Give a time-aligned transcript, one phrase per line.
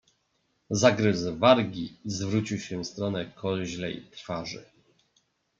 [0.71, 4.65] "Zagryzł wargi i zwrócił się w stronę koźlej twarzy."